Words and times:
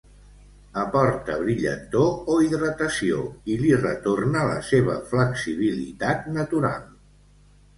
Aporta 0.83 1.33
brillantor 1.41 2.31
o 2.35 2.37
hidratació, 2.45 3.19
i 3.57 3.59
li 3.61 3.75
retorna 3.83 4.47
la 4.53 4.57
seva 4.71 4.97
flexibilitat 5.13 6.27
natural. 6.41 6.91